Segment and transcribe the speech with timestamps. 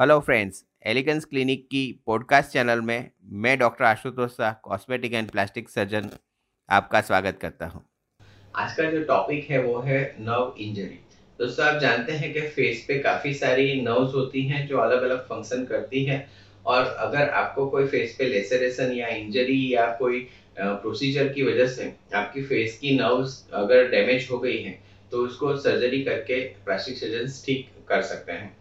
[0.00, 3.10] Hello friends elegance clinic की podcast channel में
[3.40, 6.08] मैं doctor Ashutosh Shah cosmetic and plastic surgeon
[6.68, 7.82] आपका स्वागत करता हूँ।
[8.56, 10.98] आज का जो टॉपिक है वो है नर्व इंजरी
[11.38, 15.20] दोस्तों, आप जानते हैं कि फेस पे काफ़ी सारी नर्व्स होती हैं जो अलग अलग
[15.26, 16.26] फ़ंक्शन करती हैं
[16.66, 20.26] और अगर आपको कोई फेस पे लेसरेशन या इंजरी या कोई
[20.58, 24.78] प्रोसीजर की वजह से आपकी फेस की नर्व्स अगर डैमेज हो गई हैं
[25.10, 28.59] तो उसको सर्जरी करके प्लास्टिक सर्जन ठीक कर सकते हैं।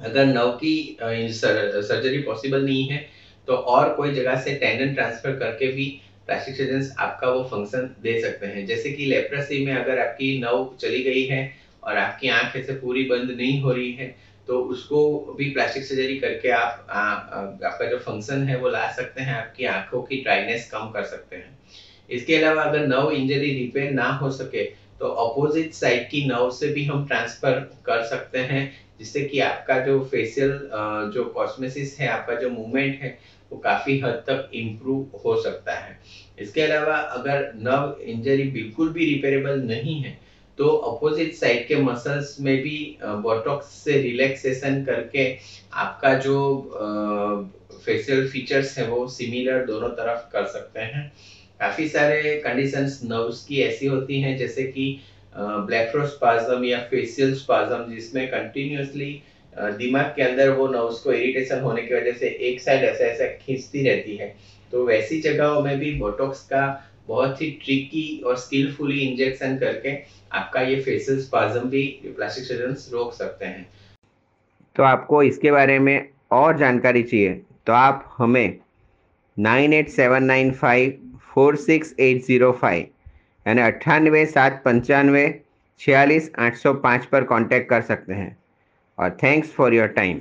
[0.00, 3.04] अगर नव की सर्जरी पॉसिबल नहीं है
[3.48, 5.86] तो और कोई जगह से टेंडन ट्रांसफ़र करके भी
[6.26, 10.74] प्लास्टिक सर्जन आपका वो फ़ंक्शन दे सकते हैं। जैसे कि लेप्रेसी में अगर आपकी नव
[10.80, 11.40] चली गई है
[11.82, 14.14] और आपकी आँख ऐसे पूरी बंद नहीं हो रही है
[14.48, 15.00] तो उसको
[15.38, 19.34] भी प्लास्टिक सर्जरी करके आप आ, आ, आपका जो फ़ंक्शन है वो ला सकते हैं
[19.34, 21.58] आपकी आँखों की ड्राइनेस कम कर सकते हैं।
[22.10, 24.64] इसके अलावा अगर नव इंजरी रिपेयर ना हो सके
[25.00, 28.68] तो अपोजिट साइड की नर्व से भी हम ट्रांसफ़र कर सकते हैं,
[28.98, 30.58] जिससे कि आपका जो फेशियल
[31.14, 33.16] जो कॉस्मेसिस है, आपका जो मूवमेंट है,
[33.50, 35.98] वो काफ़ी हद तक इम्प्रूव हो सकता है।
[36.38, 40.18] इसके अलावा अगर नर्व इंजरी बिल्कुल भी रिपेरेबल नहीं है
[40.58, 45.24] तो अपोजिट साइड के मसल्स में भी बोटॉक्स से रिलैक्सेशन करके
[45.78, 46.34] आपका जो
[47.76, 51.08] फेशियल फीचर्स है, वो सिमिलर दोनों तरफ़ कर सकते हैं।
[51.60, 55.00] काफ़ी सारे कंडीशंस नर्व्स की ऐसी होती हैं, जैसे कि
[55.36, 59.10] ब्लैफ्रोस्पाज्म या फेशियल स्पाज्म जिसमें कंटिन्यूसली
[59.78, 63.26] दिमाग के अंदर वो नर्व्स को इरिटेशन होने की वजह से एक साइड ऐसा ऐसा
[63.36, 64.34] खींचती रहती है।
[64.72, 66.62] तो वैसी जगहों में भी बोटॉक्स का
[67.06, 69.96] बहुत ही ट्रिकी और स्किलफुली इंजेक्शन करके
[70.32, 73.68] आपका ये फेशियल स्पाज्म भी प्लास्टिक सर्जन रोक सकते हैं।
[74.76, 77.32] तो आपको इसके बारे में और जानकारी चाहिए
[77.66, 78.58] तो आप हमें
[79.40, 82.86] nine eight seven nine five four six eight zero five
[83.46, 85.22] यानी अट्ठानवे सात पंचानवे
[85.80, 88.36] छियालीस आठ सौ पाँच पर कांटेक्ट कर सकते हैं।
[88.98, 90.20] और थैंक्स फॉर योर टाइम